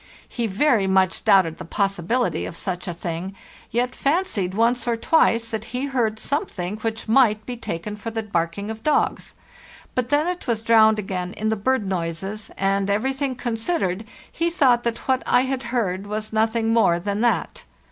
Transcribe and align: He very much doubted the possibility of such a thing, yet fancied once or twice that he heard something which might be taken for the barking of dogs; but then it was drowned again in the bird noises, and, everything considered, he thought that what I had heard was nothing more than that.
He 0.27 0.47
very 0.47 0.87
much 0.87 1.23
doubted 1.25 1.59
the 1.59 1.63
possibility 1.63 2.47
of 2.47 2.57
such 2.57 2.87
a 2.87 2.93
thing, 2.95 3.35
yet 3.69 3.93
fancied 3.93 4.55
once 4.55 4.87
or 4.87 4.97
twice 4.97 5.49
that 5.49 5.65
he 5.65 5.85
heard 5.85 6.17
something 6.17 6.77
which 6.77 7.07
might 7.07 7.45
be 7.45 7.55
taken 7.55 7.95
for 7.95 8.09
the 8.09 8.23
barking 8.23 8.71
of 8.71 8.81
dogs; 8.83 9.35
but 9.93 10.09
then 10.09 10.27
it 10.27 10.47
was 10.47 10.63
drowned 10.63 10.97
again 10.97 11.33
in 11.33 11.49
the 11.49 11.55
bird 11.55 11.85
noises, 11.85 12.49
and, 12.57 12.89
everything 12.89 13.35
considered, 13.35 14.03
he 14.31 14.49
thought 14.49 14.81
that 14.81 15.07
what 15.07 15.21
I 15.27 15.41
had 15.41 15.61
heard 15.69 16.07
was 16.07 16.33
nothing 16.33 16.73
more 16.73 16.99
than 16.99 17.21
that. 17.21 17.63